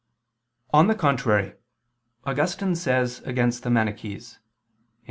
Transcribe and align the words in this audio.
On 0.73 0.87
the 0.87 0.95
contrary, 0.95 1.53
Augustine 2.25 2.73
says 2.73 3.19
against 3.23 3.61
the 3.61 3.69
Manichees 3.69 4.39
[*Cf. 4.39 4.39